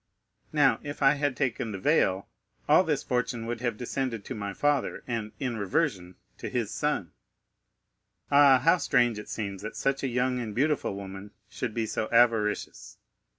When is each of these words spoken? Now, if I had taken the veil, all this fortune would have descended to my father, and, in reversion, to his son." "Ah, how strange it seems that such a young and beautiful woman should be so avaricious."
Now, 0.51 0.79
if 0.81 1.03
I 1.03 1.13
had 1.13 1.37
taken 1.37 1.71
the 1.71 1.77
veil, 1.77 2.27
all 2.67 2.83
this 2.83 3.03
fortune 3.03 3.45
would 3.45 3.61
have 3.61 3.77
descended 3.77 4.25
to 4.25 4.33
my 4.33 4.51
father, 4.51 5.03
and, 5.05 5.31
in 5.39 5.57
reversion, 5.57 6.15
to 6.39 6.49
his 6.49 6.71
son." 6.71 7.11
"Ah, 8.31 8.57
how 8.57 8.77
strange 8.77 9.19
it 9.19 9.29
seems 9.29 9.61
that 9.61 9.75
such 9.75 10.01
a 10.01 10.07
young 10.07 10.39
and 10.39 10.55
beautiful 10.55 10.95
woman 10.95 11.29
should 11.49 11.75
be 11.75 11.85
so 11.85 12.09
avaricious." 12.11 12.97